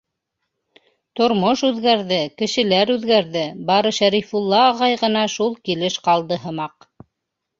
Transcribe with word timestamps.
Тормош 1.19 1.61
үҙгәрҙе, 1.67 2.17
кешеләр 2.41 2.91
үҙгәрҙе, 2.95 3.43
бары 3.69 3.91
Шәрифулла 3.97 4.61
ағай 4.71 4.95
ғына 5.03 5.27
шул 5.35 5.53
килеш 5.69 5.99
ҡалды 6.09 6.41
һымаҡ. 6.47 6.89